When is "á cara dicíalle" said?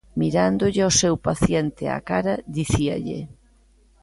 1.95-3.19